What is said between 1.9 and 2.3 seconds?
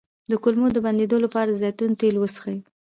تېل